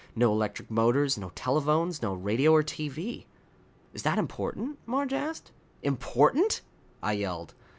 No 0.15 0.31
electric 0.31 0.71
motors. 0.71 1.15
No 1.15 1.29
telephones. 1.35 2.01
No 2.01 2.15
radio 2.15 2.53
or 2.53 2.63
TV." 2.63 3.27
"Is 3.93 4.01
that 4.01 4.17
important?" 4.17 4.79
Marge 4.87 5.13
asked. 5.13 5.51
"Important?" 5.83 6.61
I 7.03 7.13
yelled. 7.13 7.53